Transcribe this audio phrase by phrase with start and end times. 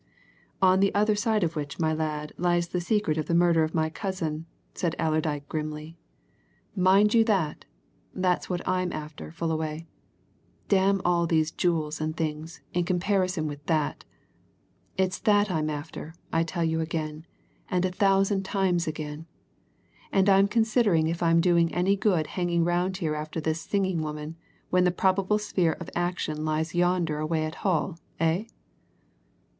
[0.63, 3.75] "On the other side of which, my lad, lies the secret of the murder of
[3.75, 5.95] my cousin," said Allerdyke grimly.
[6.75, 7.65] "Mind you that!
[8.11, 9.85] That's what I'm after, Fullaway.
[10.67, 14.03] Damn all these jewels and things, in comparison with that!
[14.97, 17.27] it's that I'm after, I tell you again,
[17.69, 19.27] and a thousand times again.
[20.11, 24.35] And I'm considering if I'm doing any good hanging round here after this singing woman
[24.71, 28.45] when the probable sphere of action lies yonder away at Hull, eh?"